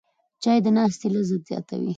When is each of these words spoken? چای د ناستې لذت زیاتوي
چای 0.43 0.59
د 0.65 0.67
ناستې 0.77 1.07
لذت 1.13 1.41
زیاتوي 1.49 1.89